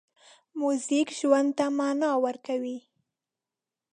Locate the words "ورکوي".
2.25-2.77